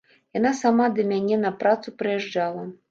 Яна 0.37 0.53
сама 0.61 0.89
да 0.95 1.07
мяне 1.11 1.39
на 1.45 1.55
працу 1.61 1.97
прыязджала. 2.03 2.71